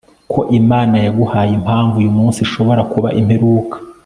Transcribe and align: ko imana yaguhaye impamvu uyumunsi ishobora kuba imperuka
ko 0.31 0.39
imana 0.59 0.95
yaguhaye 1.05 1.51
impamvu 1.57 1.93
uyumunsi 1.97 2.39
ishobora 2.45 2.81
kuba 2.91 3.09
imperuka 3.19 3.75